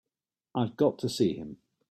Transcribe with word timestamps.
I've 0.55 0.75
got 0.77 0.97
to 0.97 1.09
see 1.09 1.35
him. 1.35 1.57